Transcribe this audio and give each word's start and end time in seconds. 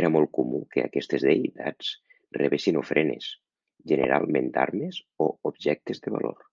Era 0.00 0.08
molt 0.12 0.30
comú 0.36 0.58
que 0.76 0.84
aquestes 0.84 1.24
deïtats 1.26 1.90
rebessin 2.38 2.78
ofrenes, 2.82 3.28
generalment 3.92 4.50
d'armes 4.56 5.02
o 5.26 5.26
objectes 5.52 6.04
de 6.08 6.16
valor. 6.16 6.50